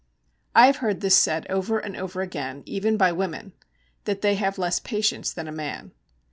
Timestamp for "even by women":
2.65-3.53